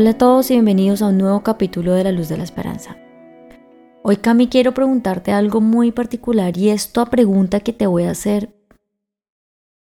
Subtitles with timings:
[0.00, 2.96] Hola a todos y bienvenidos a un nuevo capítulo de La Luz de la Esperanza.
[4.04, 8.54] Hoy Cami quiero preguntarte algo muy particular y esta pregunta que te voy a hacer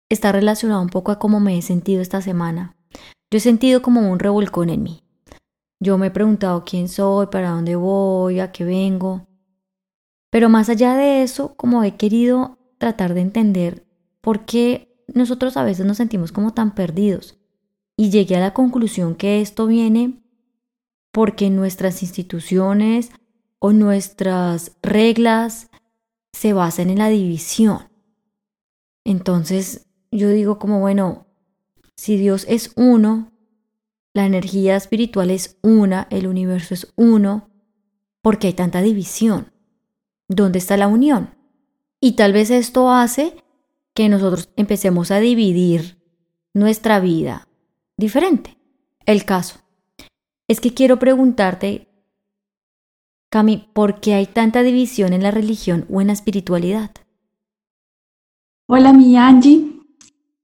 [0.10, 2.76] está relacionada un poco a cómo me he sentido esta semana.
[3.32, 5.06] Yo he sentido como un revolcón en mí.
[5.80, 9.26] Yo me he preguntado quién soy, para dónde voy, a qué vengo.
[10.30, 13.88] Pero más allá de eso, como he querido tratar de entender
[14.20, 17.40] por qué nosotros a veces nos sentimos como tan perdidos
[18.04, 20.22] y llegué a la conclusión que esto viene
[21.14, 23.12] porque nuestras instituciones
[23.60, 25.70] o nuestras reglas
[26.34, 27.88] se basan en la división.
[29.06, 31.28] Entonces yo digo como, bueno,
[31.96, 33.32] si Dios es uno,
[34.14, 37.52] la energía espiritual es una, el universo es uno,
[38.22, 39.54] ¿por qué hay tanta división?
[40.28, 41.36] ¿Dónde está la unión?
[42.02, 43.38] Y tal vez esto hace
[43.94, 46.04] que nosotros empecemos a dividir
[46.54, 47.48] nuestra vida
[47.98, 48.58] diferente.
[49.06, 49.60] El caso
[50.48, 51.88] es que quiero preguntarte,
[53.30, 56.92] Cami, ¿por qué hay tanta división en la religión o en la espiritualidad?
[58.68, 59.82] Hola, mi Angie.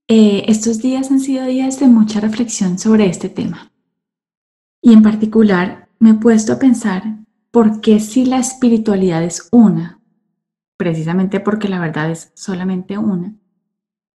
[0.07, 3.71] Eh, estos días han sido días de mucha reflexión sobre este tema.
[4.81, 7.03] Y en particular me he puesto a pensar
[7.51, 10.01] por qué si la espiritualidad es una,
[10.77, 13.38] precisamente porque la verdad es solamente una,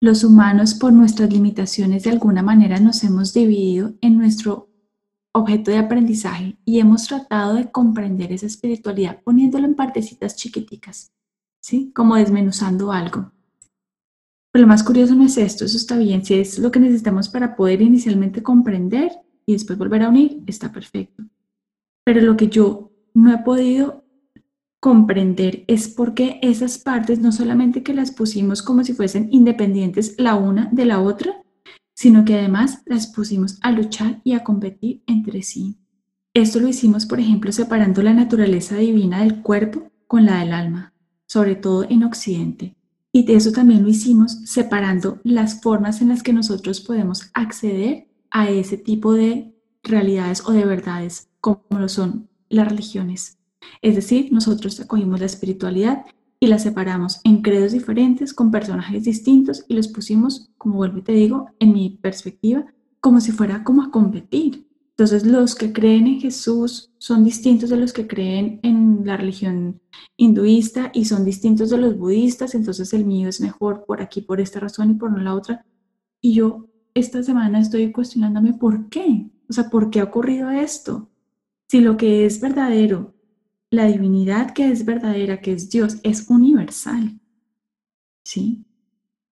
[0.02, 4.68] los humanos, por nuestras limitaciones, de alguna manera nos hemos dividido en nuestro
[5.32, 11.14] objeto de aprendizaje y hemos tratado de comprender esa espiritualidad poniéndolo en partecitas chiquiticas,
[11.62, 11.92] ¿sí?
[11.96, 13.32] Como desmenuzando algo.
[14.52, 16.26] Pero lo más curioso no es esto, eso está bien.
[16.26, 19.12] Si es lo que necesitamos para poder inicialmente comprender
[19.46, 21.24] y después volver a unir, está perfecto.
[22.04, 24.01] Pero lo que yo no he podido
[24.82, 30.34] comprender es porque esas partes no solamente que las pusimos como si fuesen independientes la
[30.34, 31.44] una de la otra,
[31.94, 35.78] sino que además las pusimos a luchar y a competir entre sí.
[36.34, 40.94] Esto lo hicimos, por ejemplo, separando la naturaleza divina del cuerpo con la del alma,
[41.28, 42.76] sobre todo en Occidente.
[43.12, 48.08] Y de eso también lo hicimos separando las formas en las que nosotros podemos acceder
[48.32, 49.54] a ese tipo de
[49.84, 53.41] realidades o de verdades, como lo son las religiones.
[53.82, 56.06] Es decir, nosotros acogimos la espiritualidad
[56.40, 61.04] y la separamos en credos diferentes, con personajes distintos y los pusimos, como vuelvo y
[61.04, 62.66] te digo, en mi perspectiva,
[63.00, 64.68] como si fuera como a competir.
[64.92, 69.82] Entonces los que creen en Jesús son distintos de los que creen en la religión
[70.18, 74.42] hinduista y son distintos de los budistas, entonces el mío es mejor por aquí, por
[74.42, 75.66] esta razón y por no la otra.
[76.22, 81.10] Y yo esta semana estoy cuestionándome por qué, o sea, ¿por qué ha ocurrido esto?
[81.68, 83.16] Si lo que es verdadero
[83.72, 87.20] la divinidad que es verdadera, que es Dios, es universal.
[88.24, 88.66] ¿Sí?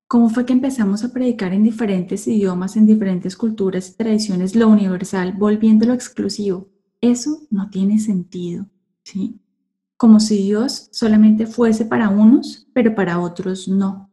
[0.07, 4.67] ¿Cómo fue que empezamos a predicar en diferentes idiomas, en diferentes culturas y tradiciones lo
[4.67, 6.69] universal, volviéndolo exclusivo?
[7.01, 8.65] Eso no tiene sentido.
[9.03, 9.39] ¿Sí?
[9.97, 14.09] Como si Dios solamente fuese para unos, pero para otros no.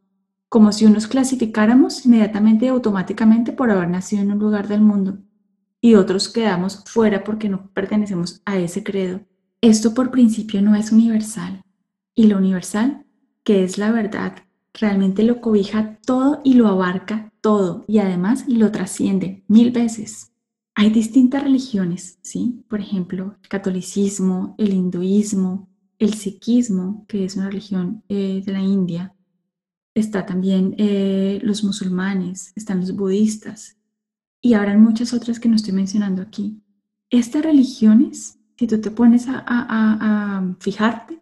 [0.49, 5.17] Como si unos clasificáramos inmediatamente y automáticamente por haber nacido en un lugar del mundo
[5.81, 9.21] y otros quedamos fuera porque no pertenecemos a ese credo.
[9.61, 11.63] Esto por principio no es universal
[12.13, 13.05] y lo universal,
[13.43, 18.71] que es la verdad, realmente lo cobija todo y lo abarca todo y además lo
[18.71, 20.31] trasciende mil veces.
[20.75, 22.63] Hay distintas religiones, ¿sí?
[22.67, 25.67] Por ejemplo, el catolicismo, el hinduismo,
[25.97, 29.15] el sikhismo, que es una religión eh, de la India.
[29.95, 33.77] Está también eh, los musulmanes, están los budistas
[34.39, 36.61] y habrán muchas otras que no estoy mencionando aquí.
[37.09, 41.21] Estas religiones si tú te pones a, fijarte,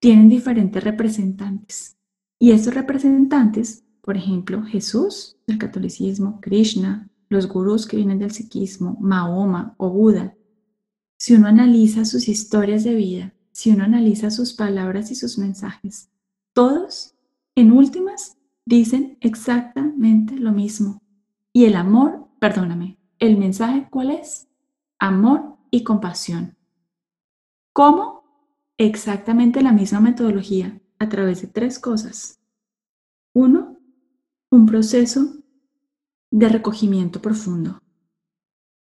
[0.00, 1.96] tienen diferentes representantes.
[2.38, 8.96] Y esos representantes, por ejemplo, Jesús del catolicismo, Krishna, los gurús que vienen del sikhismo,
[9.00, 10.34] Mahoma o Buda,
[11.18, 16.10] si uno analiza sus historias de vida, si uno analiza sus palabras y sus mensajes,
[16.52, 17.14] todos,
[17.54, 21.02] en últimas, dicen exactamente lo mismo.
[21.52, 24.48] Y el amor, perdóname, el mensaje cuál es?
[24.98, 26.56] Amor y compasión.
[27.72, 28.22] ¿Cómo?
[28.76, 32.38] Exactamente la misma metodología, a través de tres cosas.
[33.34, 33.78] Uno,
[34.50, 35.38] un proceso
[36.30, 37.82] de recogimiento profundo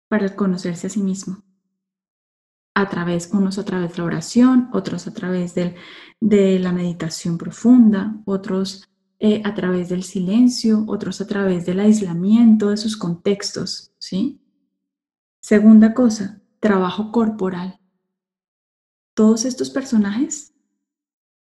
[0.09, 1.43] para conocerse a sí mismo.
[2.75, 8.21] A través, unos a través de la oración, otros a través de la meditación profunda,
[8.27, 14.43] otros eh, a través del silencio, otros a través del aislamiento de sus contextos, ¿sí?
[15.41, 17.79] Segunda cosa, trabajo corporal
[19.15, 20.53] todos estos personajes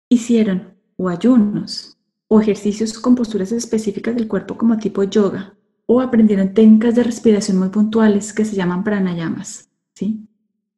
[0.09, 1.99] hicieron o ayunos
[2.29, 5.55] o ejercicios con posturas específicas del cuerpo como tipo yoga
[5.87, 9.71] o aprendieron técnicas de respiración muy puntuales que se llaman pranayamas.
[9.95, 10.29] ¿sí?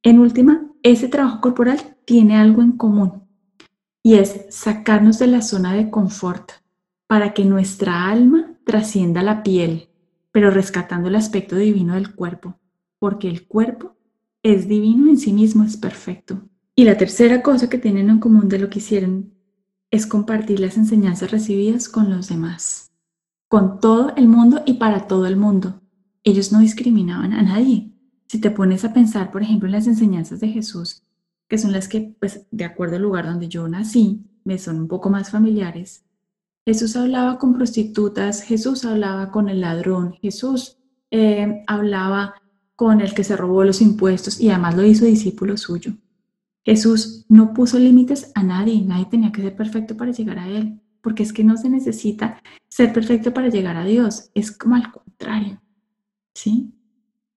[0.03, 3.25] En última, ese trabajo corporal tiene algo en común
[4.03, 6.53] y es sacarnos de la zona de confort
[7.07, 9.89] para que nuestra alma trascienda la piel,
[10.33, 12.59] pero rescatando el aspecto divino del cuerpo,
[12.99, 13.97] porque el cuerpo
[14.43, 16.43] es divino en sí mismo, es perfecto.
[16.77, 19.33] Y la tercera cosa que tienen en común de lo que hicieron
[19.91, 22.91] es compartir las enseñanzas recibidas con los demás,
[23.49, 25.81] con todo el mundo y para todo el mundo.
[26.25, 27.93] Ellos no discriminaban a nadie.
[28.27, 31.05] Si te pones a pensar, por ejemplo, en las enseñanzas de Jesús,
[31.49, 34.89] que son las que, pues, de acuerdo al lugar donde yo nací, me son un
[34.89, 36.05] poco más familiares.
[36.67, 40.79] Jesús hablaba con prostitutas, Jesús hablaba con el ladrón, Jesús
[41.13, 42.35] eh, hablaba
[42.75, 45.93] con el que se robó los impuestos y además lo hizo discípulo suyo.
[46.65, 50.81] Jesús no puso límites a nadie, nadie tenía que ser perfecto para llegar a Él,
[51.01, 54.91] porque es que no se necesita ser perfecto para llegar a Dios, es como al
[54.91, 55.61] contrario,
[56.35, 56.73] ¿sí?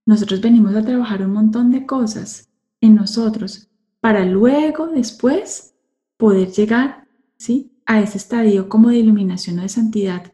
[0.06, 3.70] Nosotros venimos a trabajar un montón de cosas en nosotros
[4.00, 5.76] para luego, después,
[6.16, 7.08] poder llegar,
[7.38, 7.74] ¿sí?
[7.86, 10.34] A ese estadio como de iluminación o de santidad,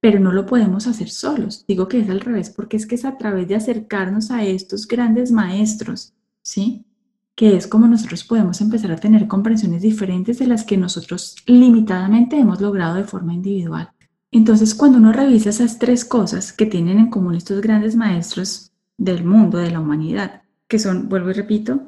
[0.00, 1.66] pero no lo podemos hacer solos.
[1.68, 4.88] Digo que es al revés, porque es que es a través de acercarnos a estos
[4.88, 6.86] grandes maestros, ¿sí?
[7.40, 12.38] Que es como nosotros podemos empezar a tener comprensiones diferentes de las que nosotros limitadamente
[12.38, 13.92] hemos logrado de forma individual.
[14.30, 19.24] Entonces, cuando uno revisa esas tres cosas que tienen en común estos grandes maestros del
[19.24, 21.80] mundo, de la humanidad, que son, vuelvo y repito,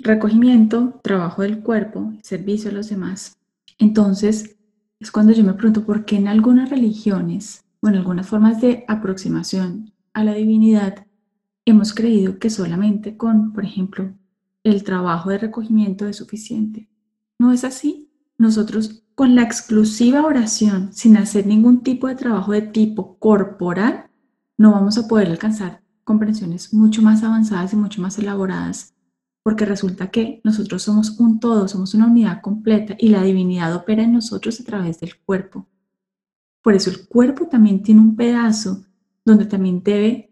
[0.00, 3.38] recogimiento, trabajo del cuerpo, servicio a los demás.
[3.78, 4.58] Entonces,
[4.98, 8.84] es cuando yo me pregunto por qué en algunas religiones o en algunas formas de
[8.86, 11.06] aproximación a la divinidad
[11.64, 14.12] hemos creído que solamente con, por ejemplo,
[14.64, 16.88] el trabajo de recogimiento es suficiente.
[17.38, 18.10] ¿No es así?
[18.38, 24.10] Nosotros con la exclusiva oración, sin hacer ningún tipo de trabajo de tipo corporal,
[24.56, 28.94] no vamos a poder alcanzar comprensiones mucho más avanzadas y mucho más elaboradas
[29.42, 34.02] porque resulta que nosotros somos un todo, somos una unidad completa y la divinidad opera
[34.02, 35.66] en nosotros a través del cuerpo.
[36.62, 38.84] Por eso el cuerpo también tiene un pedazo
[39.24, 40.29] donde también debe,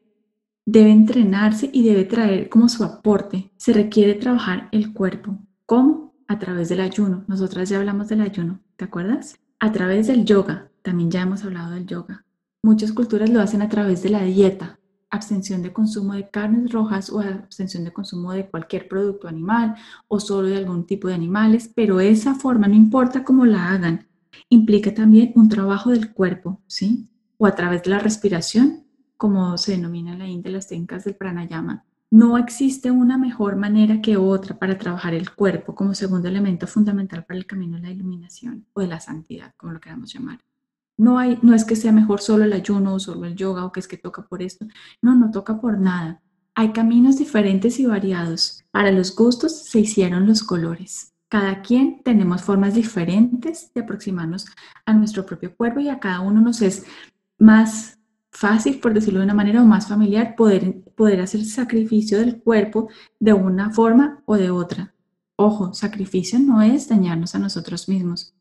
[0.70, 3.50] debe entrenarse y debe traer como su aporte.
[3.56, 5.38] Se requiere trabajar el cuerpo.
[5.64, 6.12] ¿Cómo?
[6.26, 7.24] A través del ayuno.
[7.26, 9.38] Nosotras ya hablamos del ayuno, ¿te acuerdas?
[9.60, 10.70] A través del yoga.
[10.82, 12.26] También ya hemos hablado del yoga.
[12.62, 14.78] Muchas culturas lo hacen a través de la dieta,
[15.08, 19.74] abstención de consumo de carnes rojas o abstención de consumo de cualquier producto animal
[20.06, 24.06] o solo de algún tipo de animales, pero esa forma, no importa cómo la hagan,
[24.50, 27.08] implica también un trabajo del cuerpo, ¿sí?
[27.38, 28.84] O a través de la respiración,
[29.18, 31.84] como se denomina en la India las técnicas del pranayama.
[32.10, 37.26] No existe una mejor manera que otra para trabajar el cuerpo como segundo elemento fundamental
[37.26, 40.38] para el camino de la iluminación o de la santidad, como lo queramos llamar.
[40.96, 43.72] No, hay, no es que sea mejor solo el ayuno o solo el yoga o
[43.72, 44.66] que es que toca por esto.
[45.02, 46.22] No, no toca por nada.
[46.54, 48.64] Hay caminos diferentes y variados.
[48.70, 51.12] Para los gustos se hicieron los colores.
[51.28, 54.46] Cada quien tenemos formas diferentes de aproximarnos
[54.86, 56.86] a nuestro propio cuerpo y a cada uno nos es
[57.38, 57.97] más
[58.38, 62.88] fácil, por decirlo de una manera, o más familiar poder, poder hacer sacrificio del cuerpo
[63.18, 64.94] de una forma o de otra.
[65.36, 68.34] Ojo, sacrificio no es dañarnos a nosotros mismos,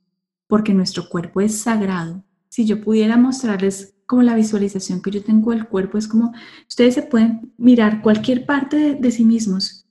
[0.47, 5.51] porque nuestro cuerpo es sagrado si yo pudiera mostrarles como la visualización que yo tengo
[5.51, 6.33] del cuerpo, es como
[6.67, 9.85] ustedes se pueden mirar cualquier parte de, sí mismos,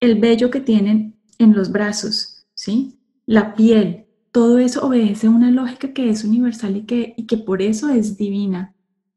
[0.00, 2.98] el vello que tienen en los brazos, ¿sí?
[3.26, 7.38] La piel, todo eso obedece a una lógica que es universal y que, y que
[7.38, 8.75] por eso es divina.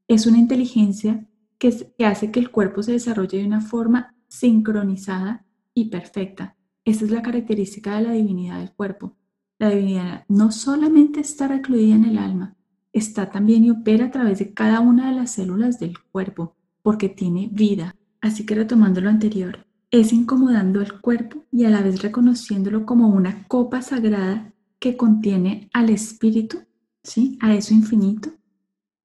[0.09, 1.27] Es una inteligencia
[1.59, 6.55] que, que hace que el cuerpo se desarrolle de una forma sincronizada y perfecta.
[6.83, 9.15] Esa es la característica de la divinidad del cuerpo.
[9.59, 12.55] La divinidad no solamente está recluida en el alma,
[12.91, 17.09] está también y opera a través de cada una de las células del cuerpo, porque
[17.09, 17.95] tiene vida.
[18.19, 23.09] Así que retomando lo anterior, es incomodando el cuerpo y a la vez reconociéndolo como
[23.09, 26.63] una copa sagrada que contiene al espíritu,
[27.03, 27.37] ¿sí?
[27.41, 28.31] A eso infinito,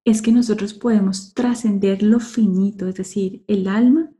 [0.04, 4.10] es que nosotros podemos trascender lo finito, es decir, el alma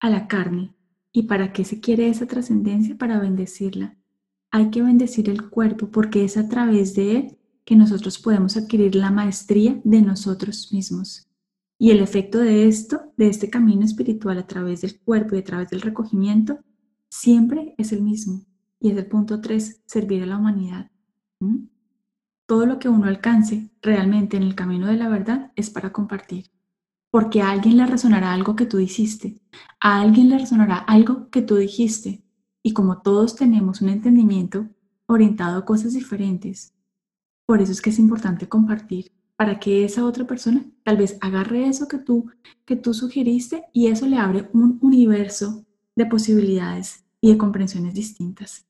[0.00, 0.74] a la carne.
[1.12, 2.96] ¿Y para qué se quiere esa trascendencia?
[2.96, 3.98] Para bendecirla.
[4.50, 8.94] Hay que bendecir el cuerpo porque es a través de él que nosotros podemos adquirir
[8.94, 11.28] la maestría de nosotros mismos.
[11.78, 15.44] Y el efecto de esto, de este camino espiritual a través del cuerpo y a
[15.44, 16.60] través del recogimiento,
[17.08, 18.44] siempre es el mismo.
[18.78, 20.90] Y es el punto 3, servir a la humanidad.
[21.40, 21.66] ¿Mm?
[22.52, 26.50] Todo lo que uno alcance realmente en el camino de la verdad es para compartir.
[27.10, 29.40] Porque a alguien le resonará algo que tú dijiste,
[29.80, 32.22] a alguien le resonará algo que tú dijiste.
[32.62, 34.68] Y como todos tenemos un entendimiento
[35.06, 36.74] orientado a cosas diferentes,
[37.46, 41.68] por eso es que es importante compartir para que esa otra persona tal vez agarre
[41.68, 42.30] eso que tú,
[42.66, 45.64] que tú sugeriste y eso le abre un universo
[45.96, 48.66] de posibilidades y de comprensiones distintas.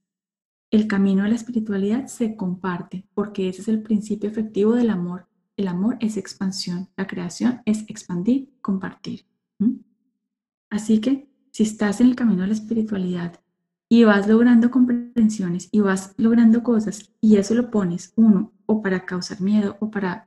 [0.72, 5.28] El camino de la espiritualidad se comparte porque ese es el principio efectivo del amor.
[5.54, 9.26] El amor es expansión, la creación es expandir, compartir.
[10.70, 13.38] Así que si estás en el camino de la espiritualidad
[13.90, 19.04] y vas logrando comprensiones y vas logrando cosas y eso lo pones uno o para
[19.04, 20.26] causar miedo o para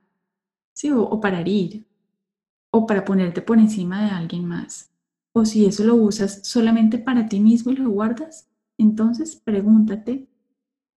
[0.73, 1.87] sí o, o para herir
[2.69, 4.91] o para ponerte por encima de alguien más
[5.31, 8.47] o si eso lo usas solamente para ti mismo y lo guardas
[8.77, 10.27] entonces pregúntate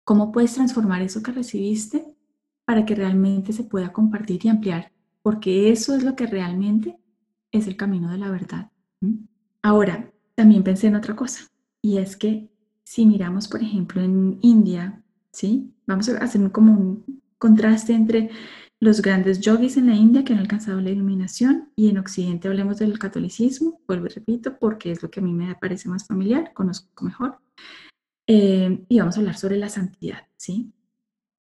[0.05, 2.05] cómo puedes transformar eso que recibiste
[2.63, 6.97] para que realmente se pueda compartir y ampliar porque eso es lo que realmente
[7.51, 8.71] es el camino de la verdad
[9.65, 11.49] ahora también pensé en otra cosa,
[11.81, 12.49] y es que
[12.83, 15.73] si miramos, por ejemplo, en India, ¿sí?
[15.87, 18.29] Vamos a hacer como un contraste entre
[18.79, 22.77] los grandes yogis en la India que han alcanzado la iluminación y en Occidente hablemos
[22.77, 26.53] del catolicismo, vuelvo y repito, porque es lo que a mí me parece más familiar,
[26.53, 27.39] conozco mejor.
[28.27, 30.73] Eh, y vamos a hablar sobre la santidad, ¿sí?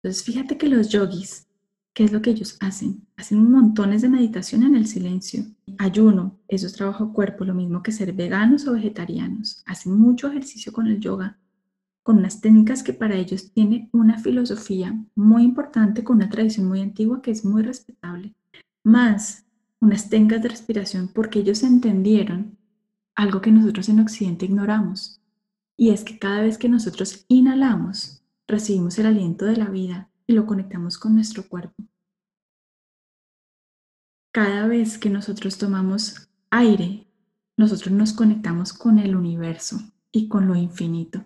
[0.02, 1.48] Entonces, fíjate que los yogis
[1.94, 3.06] ¿Qué es lo que ellos hacen?
[3.18, 5.46] Hacen montones de meditación en el silencio.
[5.78, 9.62] Ayuno, eso es trabajo cuerpo, lo mismo que ser veganos o vegetarianos.
[9.68, 11.38] Hacen mucho ejercicio con el yoga,
[12.02, 16.82] con unas técnicas que para ellos tiene una filosofía muy importante, con una tradición muy
[16.82, 18.34] antigua que es muy respetable.
[18.84, 19.46] Más
[19.80, 22.58] unas técnicas de respiración porque ellos entendieron
[23.14, 25.22] algo que nosotros en Occidente ignoramos.
[25.78, 30.34] Y es que cada vez que nosotros inhalamos, recibimos el aliento de la vida y
[30.34, 31.84] lo conectamos con nuestro cuerpo.
[34.32, 37.08] Cada vez que nosotros tomamos aire,
[37.58, 39.80] nosotros nos conectamos con el universo
[40.12, 41.24] y con lo infinito.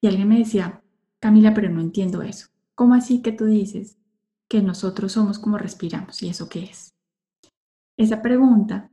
[0.00, 0.82] Y alguien me decía,
[1.20, 2.48] Camila, pero no entiendo eso.
[2.74, 3.98] ¿Cómo así que tú dices
[4.48, 6.22] que nosotros somos como respiramos?
[6.22, 6.94] ¿Y eso qué es?
[7.96, 8.89] Esa pregunta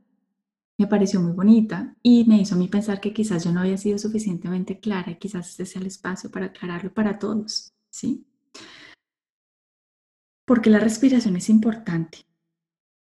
[0.78, 3.76] me pareció muy bonita y me hizo a mí pensar que quizás yo no había
[3.76, 8.24] sido suficientemente clara y quizás este sea el espacio para aclararlo para todos, ¿sí?
[10.46, 12.24] Porque la respiración es importante.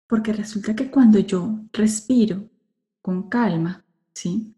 [0.08, 2.50] Porque resulta que cuando yo respiro
[3.02, 4.56] con calma, ¿sí?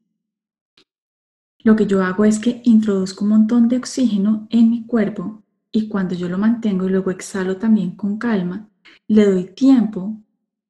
[1.60, 5.90] Lo que yo hago es que introduzco un montón de oxígeno en mi cuerpo y
[5.90, 8.70] cuando yo lo mantengo y luego exhalo también con calma,
[9.08, 10.22] le doy tiempo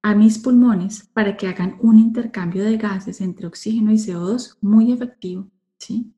[0.02, 4.92] a mis pulmones para que hagan un intercambio de gases entre oxígeno y CO2 muy
[4.92, 6.14] efectivo, ¿sí?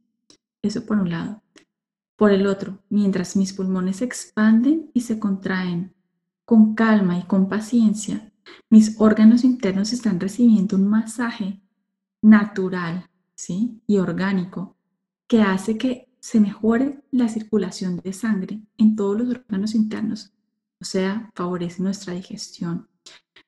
[0.61, 1.41] Eso por un lado.
[2.15, 5.95] Por el otro, mientras mis pulmones se expanden y se contraen
[6.45, 8.31] con calma y con paciencia,
[8.69, 11.61] mis órganos internos están recibiendo un masaje
[12.21, 13.81] natural ¿sí?
[13.87, 14.75] y orgánico
[15.27, 20.31] que hace que se mejore la circulación de sangre en todos los órganos internos.
[20.79, 22.87] O sea, favorece nuestra digestión,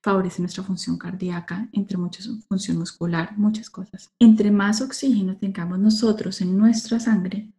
[0.02, 4.12] favorece nuestra función cardíaca, entre muchas, función muscular, muchas cosas.
[4.20, 7.54] Entre más oxígeno tengamos nosotros en nuestra sangre,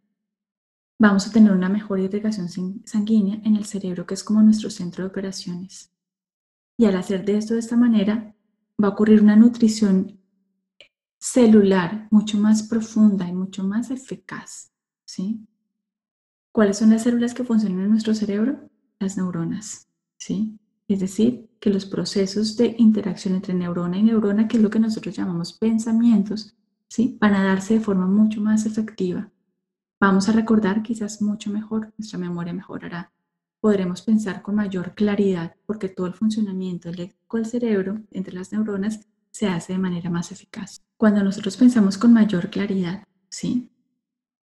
[0.99, 2.47] vamos a tener una mejor irrigación
[2.85, 5.91] sanguínea en el cerebro, que es como nuestro centro de operaciones.
[6.77, 8.35] Y al hacer de esto de esta manera,
[8.81, 10.19] va a ocurrir una nutrición
[11.17, 14.71] celular mucho más profunda y mucho más eficaz.
[15.05, 15.47] ¿sí?
[16.51, 18.69] ¿Cuáles son las células que funcionan en nuestro cerebro?
[18.99, 19.87] Las neuronas.
[20.17, 20.59] ¿sí?
[20.87, 24.79] Es decir, que los procesos de interacción entre neurona y neurona, que es lo que
[24.79, 26.55] nosotros llamamos pensamientos,
[26.87, 27.17] ¿sí?
[27.19, 29.31] van a darse de forma mucho más efectiva
[29.99, 33.13] Vamos a recordar quizás mucho mejor, nuestra memoria mejorará.
[33.61, 39.07] Podremos pensar con mayor claridad porque todo el funcionamiento eléctrico del cerebro entre las neuronas
[39.31, 40.83] se hace de manera más eficaz.
[40.97, 43.71] Cuando nosotros pensamos con mayor claridad, ¿sí?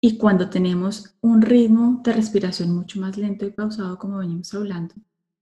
[0.01, 4.95] Y cuando tenemos un ritmo de respiración mucho más lento y pausado, como venimos hablando,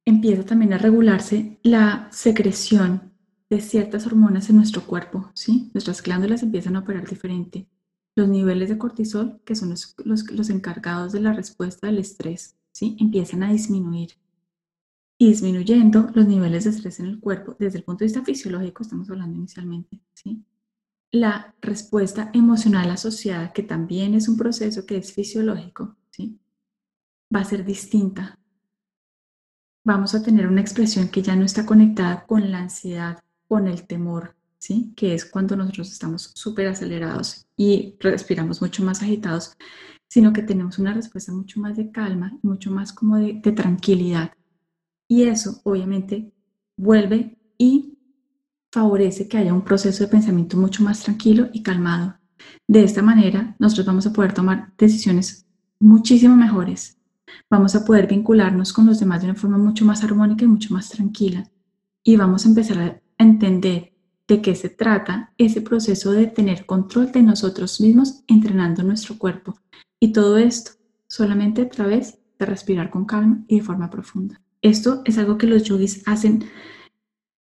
[0.06, 3.12] empieza también a regularse la secreción
[3.50, 5.70] de ciertas hormonas en nuestro cuerpo, ¿sí?
[5.74, 7.68] Nuestras glándulas empiezan a operar diferente.
[8.16, 12.96] Los niveles de cortisol, que son los, los, encargados de la respuesta al estrés, ¿sí?
[13.00, 14.12] empiezan a disminuir.
[15.18, 18.84] Y disminuyendo los niveles de estrés en el cuerpo, desde el punto de vista fisiológico,
[18.84, 20.44] estamos hablando inicialmente, ¿sí?
[21.12, 26.40] la respuesta emocional asociada, que también es un proceso que es fisiológico, ¿sí?
[27.34, 28.40] va a ser distinta.
[29.86, 33.86] Vamos a tener una expresión que ya no está conectada con la ansiedad, con el
[33.86, 34.92] temor, ¿sí?
[34.96, 39.56] que es cuando nosotros estamos súper acelerados y respiramos mucho más agitados,
[40.08, 44.32] sino que tenemos una respuesta mucho más de calma, mucho más como de, de tranquilidad.
[45.08, 46.34] Y eso obviamente
[46.76, 48.00] vuelve y
[48.72, 52.18] favorece que haya un proceso de pensamiento mucho más tranquilo y calmado.
[52.68, 55.46] De esta manera, nosotros vamos a poder tomar decisiones
[55.80, 56.95] muchísimo mejores.
[57.50, 60.74] Vamos a poder vincularnos con los demás de una forma mucho más armónica y mucho
[60.74, 61.50] más tranquila.
[62.04, 63.94] Y vamos a empezar a entender
[64.28, 69.60] de qué se trata ese proceso de tener control de nosotros mismos entrenando nuestro cuerpo.
[70.00, 70.72] Y todo esto
[71.08, 74.42] solamente a través de respirar con calma y de forma profunda.
[74.62, 76.46] Esto es algo que los yogis hacen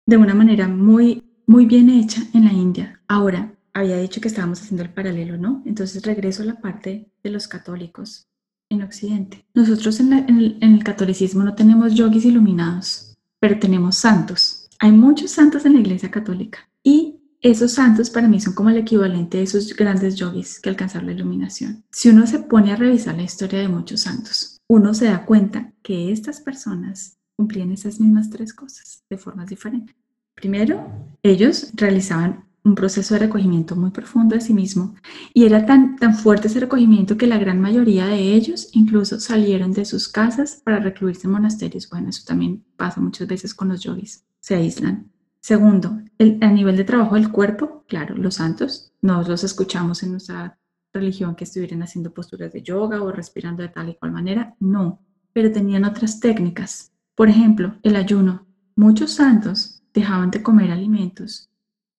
[0.05, 3.01] de una manera muy, muy bien hecha en la India.
[3.07, 5.63] Ahora, había dicho que estábamos haciendo el paralelo, ¿no?
[5.65, 8.27] Entonces regreso a la parte de los católicos
[8.73, 9.45] en Occidente.
[9.53, 14.67] Nosotros en, el, el catolicismo no tenemos yogis iluminados, pero tenemos santos.
[14.79, 18.77] Hay muchos santos en la Iglesia Católica y esos santos para mí son como el
[18.77, 21.83] equivalente de esos grandes yogis que alcanzaron la iluminación.
[21.91, 25.73] Si uno se pone a revisar la historia de muchos santos, uno se da cuenta
[25.81, 29.95] que estas personas cumplían esas mismas tres cosas de formas diferentes.
[30.35, 30.87] Primero,
[31.21, 34.95] ellos realizaban un proceso de recogimiento muy profundo de sí mismo
[35.33, 39.73] y era tan, tan fuerte ese recogimiento que la gran mayoría de ellos incluso salieron
[39.73, 41.89] de sus casas para recluirse en monasterios.
[41.89, 45.11] Bueno, eso también pasa muchas veces con los yogis, se aíslan.
[45.41, 50.11] Segundo, el, a nivel de trabajo del cuerpo, claro, los santos, no los escuchamos en
[50.11, 50.57] nuestra
[50.93, 55.01] religión que estuvieran haciendo posturas de yoga o respirando de tal y cual manera, no,
[55.33, 56.93] pero tenían otras técnicas.
[57.13, 58.47] Por ejemplo, el ayuno.
[58.75, 61.49] Muchos santos dejaban de comer alimentos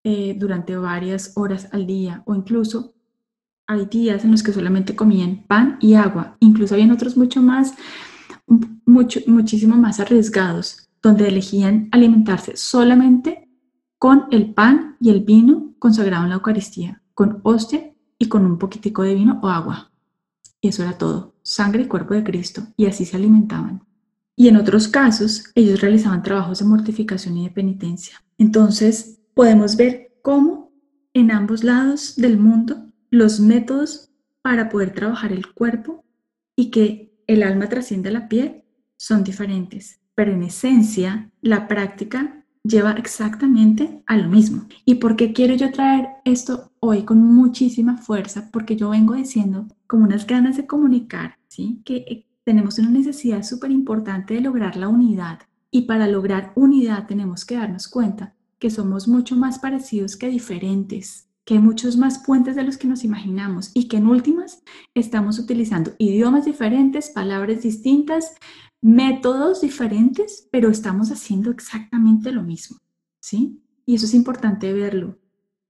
[0.05, 2.95] eh, durante varias horas al día o incluso
[3.67, 6.37] hay días en los que solamente comían pan y agua.
[6.41, 7.75] Incluso habían otros mucho más,
[8.85, 13.49] mucho, muchísimo más arriesgados, donde elegían alimentarse solamente
[13.99, 18.59] con el pan y el vino consagrado en la Eucaristía, con hostia y con un
[18.59, 19.91] poquitico de vino o agua.
[20.61, 23.83] Y eso era todo, sangre y cuerpo de Cristo, y así se alimentaban.
[24.37, 28.23] Y en otros casos, ellos realizaban trabajos de mortificación y de penitencia.
[28.37, 30.73] Entonces, podemos ver cómo
[31.13, 34.11] en ambos lados del mundo los métodos
[34.43, 36.05] para poder trabajar el cuerpo
[36.57, 38.65] y que el alma trascienda la piel
[38.97, 44.67] son diferentes, pero en esencia la práctica lleva exactamente a lo mismo.
[44.85, 48.49] ¿Y por qué quiero yo traer esto hoy con muchísima fuerza?
[48.53, 51.83] Porque yo vengo diciendo como unas ganas de comunicar, ¿sí?
[51.85, 57.45] Que tenemos una necesidad súper importante de lograr la unidad y para lograr unidad tenemos
[57.45, 62.57] que darnos cuenta que somos mucho más parecidos que diferentes, que hay muchos más puentes
[62.57, 64.63] de los que nos imaginamos y que en últimas
[64.95, 68.35] estamos utilizando idiomas diferentes, palabras distintas,
[68.81, 72.79] métodos diferentes, pero estamos haciendo exactamente lo mismo,
[73.21, 73.63] ¿sí?
[73.87, 75.19] Y eso es importante verlo,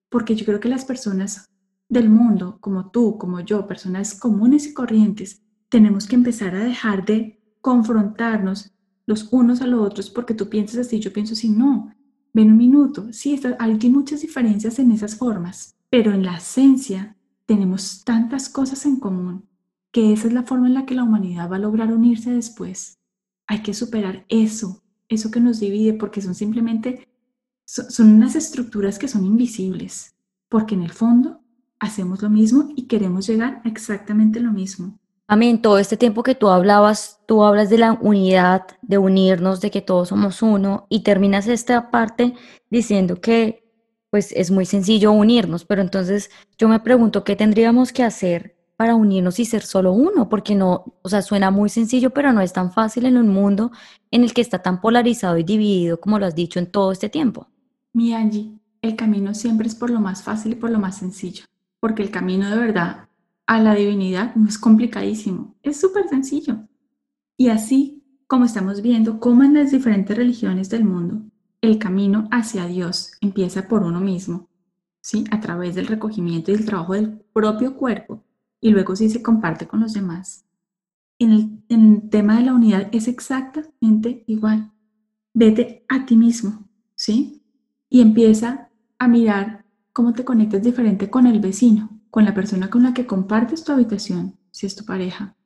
[0.09, 1.51] porque yo creo que las personas
[1.89, 7.05] del mundo, como tú, como yo, personas comunes y corrientes, tenemos que empezar a dejar
[7.05, 8.73] de confrontarnos
[9.07, 11.95] los unos a los otros porque tú piensas así, yo pienso así, no,
[12.35, 17.17] ven un minuto, sí, hay muchas diferencias en esas formas, pero en la esencia
[17.47, 19.49] tenemos tantas cosas en común
[19.93, 22.99] que esa es la forma en la que la humanidad va a lograr unirse después.
[23.47, 27.09] Hay que superar eso, eso que nos divide, porque son simplemente,
[27.65, 30.17] son unas estructuras que son invisibles,
[30.49, 31.41] porque en el fondo
[31.79, 34.99] hacemos lo mismo y queremos llegar a exactamente lo mismo.
[35.27, 39.71] Amén, todo este tiempo que tú hablabas, tú hablas de la unidad, de unirnos, de
[39.71, 42.35] que todos somos uno, y terminas esta parte
[42.71, 43.65] diciendo que
[44.11, 48.95] pues es muy sencillo unirnos, pero entonces yo me pregunto qué tendríamos que hacer para
[48.95, 52.53] unirnos y ser solo uno, porque no, o sea, suena muy sencillo, pero no es
[52.53, 53.73] tan fácil en un mundo
[54.11, 57.09] en el que está tan polarizado y dividido como lo has dicho en todo este
[57.09, 57.49] tiempo.
[57.93, 61.47] Mi Angie, el camino siempre es por lo más fácil y por lo más sencillo,
[61.81, 63.09] porque el camino de verdad
[63.47, 66.67] a la divinidad no es complicadísimo, es súper sencillo.
[67.37, 71.23] Y así como estamos viendo cómo en las diferentes religiones del mundo
[71.61, 74.51] el camino hacia Dios empieza por uno mismo,
[75.01, 75.25] ¿sí?
[75.31, 78.23] a través del recogimiento y el trabajo del propio cuerpo,
[78.61, 80.45] y luego sí se comparte con los demás.
[81.19, 84.73] En el, en el tema de la unidad es exactamente igual.
[85.33, 87.43] Vete a ti mismo, ¿sí?
[87.89, 92.85] Y empieza a mirar cómo te conectas diferente con el vecino, con la persona con
[92.85, 95.37] la que compartes tu habitación, si es tu pareja,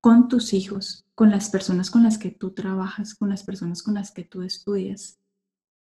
[0.00, 3.94] con tus hijos, con las personas con las que tú trabajas, con las personas con
[3.94, 5.18] las que tú estudias.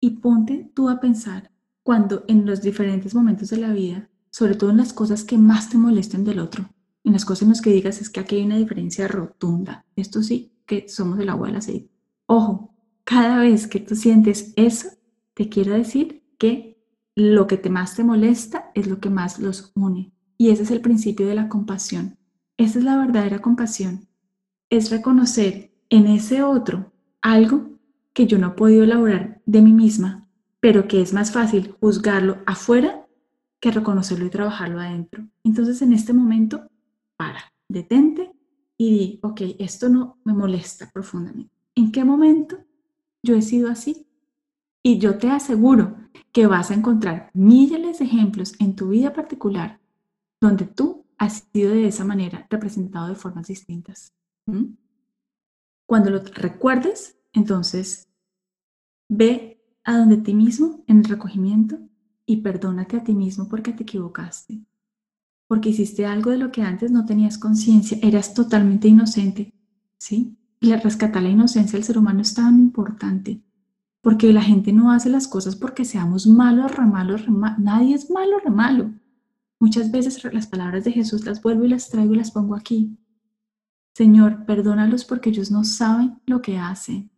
[0.01, 1.53] Y ponte tú a pensar
[1.85, 5.71] cuando en los diferentes momentos de la vida, sobre todo en las cosas que más
[5.71, 6.71] te molesten del otro,
[7.05, 9.87] en las cosas en las que digas es que aquí hay una diferencia rotunda.
[9.95, 11.93] Esto sí, que somos el agua del aceite.
[12.27, 14.89] Ojo, cada vez que tú sientes eso,
[15.35, 16.83] te quiero decir que
[17.15, 20.16] lo que te más te molesta es lo que más los une.
[20.39, 22.19] Y ese es el principio de la compasión.
[22.57, 24.09] Esa es la verdadera compasión.
[24.71, 27.71] Es reconocer en ese otro algo
[28.13, 30.29] que yo no he podido elaborar de mí misma,
[30.61, 33.07] pero que es más fácil juzgarlo afuera
[33.61, 35.27] que reconocerlo y trabajarlo adentro.
[35.45, 36.67] Entonces en este momento,
[37.17, 38.33] para, detente
[38.77, 41.53] y di, ok, esto no me molesta profundamente.
[41.75, 42.59] ¿En qué momento
[43.23, 44.07] yo he sido así?
[44.83, 45.97] Y yo te aseguro
[46.33, 49.81] que vas a encontrar miles de ejemplos en tu vida particular
[50.47, 54.13] donde tú has sido de esa manera representado de formas distintas.
[55.87, 58.09] Cuando lo recuerdes, entonces
[59.09, 61.79] ve a donde ti mismo en el recogimiento
[62.27, 64.61] y perdónate a ti mismo porque te equivocaste,
[65.47, 69.55] porque hiciste algo de lo que antes no tenías conciencia, eras totalmente inocente,
[69.99, 70.37] ¿sí?
[70.61, 73.41] Y rescatar la inocencia del ser humano es tan importante,
[74.01, 77.25] porque la gente no hace las cosas porque seamos malos, re malos,
[77.59, 78.91] nadie es malo, re malo.
[79.59, 82.97] Muchas veces las palabras de Jesús las vuelvo y las traigo y las pongo aquí.
[83.95, 87.11] Señor, perdónalos porque ellos no saben lo que hacen.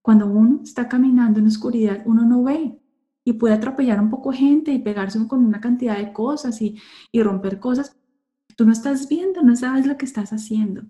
[0.00, 2.80] Cuando uno está caminando en oscuridad, uno no ve
[3.24, 7.22] y puede atropellar un poco gente y pegarse con una cantidad de cosas y, y
[7.22, 7.96] romper cosas.
[8.56, 10.82] Tú no estás viendo, no sabes lo que estás haciendo.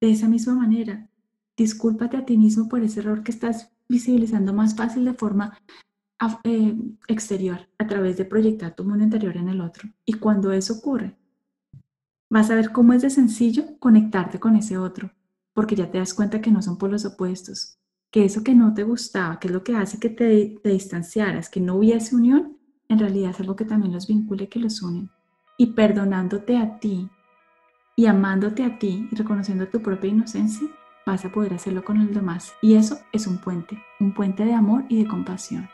[0.00, 1.10] De esa misma manera,
[1.56, 5.58] discúlpate a ti mismo por ese error que estás visibilizando más fácil de forma
[6.44, 6.76] eh,
[7.08, 9.88] exterior a través de proyectar tu mundo interior en el otro.
[10.04, 11.16] Y cuando eso ocurre,
[12.28, 15.10] vas a ver cómo es de sencillo conectarte con ese otro,
[15.52, 17.78] porque ya te das cuenta que no son por los opuestos,
[18.10, 21.48] que eso que no te gustaba, que es lo que hace que te, te distanciaras,
[21.48, 25.10] que no hubiese unión, en realidad es algo que también los vincule, que los unen.
[25.56, 27.08] Y perdonándote a ti
[27.96, 30.68] y amándote a ti y reconociendo tu propia inocencia,
[31.06, 32.52] vas a poder hacerlo con los demás.
[32.62, 35.68] Y eso es un puente, un puente de amor y de compasión.